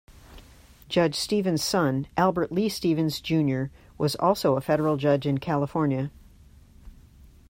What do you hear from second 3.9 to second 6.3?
was also a federal judge in California.